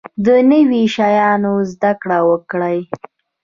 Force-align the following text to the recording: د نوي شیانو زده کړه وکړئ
د 0.25 0.27
نوي 0.51 0.83
شیانو 0.95 1.53
زده 1.71 1.91
کړه 2.01 2.19
وکړئ 2.29 2.79